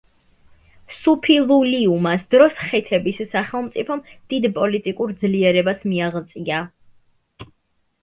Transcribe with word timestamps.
სუფილულიუმას 0.99 2.25
დროს 2.35 2.57
ხეთების 2.63 3.21
სახელმწიფომ 3.35 4.03
დიდ 4.35 4.51
პოლიტიკურ 4.59 5.17
ძლიერებას 5.23 5.89
მიაღწია. 5.95 6.69